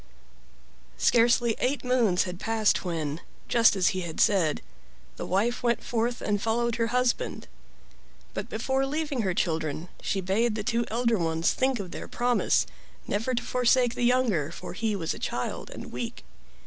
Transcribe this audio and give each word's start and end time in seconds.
Scarcely 0.97 1.53
eight 1.59 1.83
moons 1.85 2.23
had 2.23 2.39
passed 2.39 2.83
when, 2.83 3.21
just 3.47 3.75
as 3.75 3.89
he 3.89 4.01
had 4.01 4.19
said, 4.19 4.63
the 5.15 5.27
wife 5.27 5.61
went 5.61 5.83
forth 5.83 6.21
and 6.21 6.41
followed 6.41 6.77
her 6.77 6.87
husband; 6.87 7.47
but 8.33 8.49
before 8.49 8.87
leaving 8.87 9.21
her 9.21 9.35
children 9.35 9.89
she 10.01 10.19
bade 10.19 10.55
the 10.55 10.63
two 10.63 10.85
elder 10.87 11.19
ones 11.19 11.53
think 11.53 11.79
of 11.79 11.91
their 11.91 12.07
promise 12.07 12.65
never 13.05 13.35
to 13.35 13.43
forsake 13.43 13.93
the 13.93 14.01
younger, 14.01 14.49
for 14.51 14.73
he 14.73 14.95
was 14.95 15.13
a 15.13 15.19
child 15.19 15.69
and 15.69 15.91
weak. 15.91 16.23